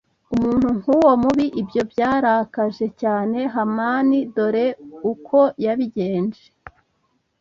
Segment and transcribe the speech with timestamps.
[0.35, 4.67] umuntu nk uwo mubi Ibyo byarakaje cyane Hamani Dore
[5.11, 6.45] uko yabigenje